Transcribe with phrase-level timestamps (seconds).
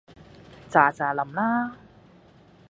[0.67, 1.77] 咋咋淋啦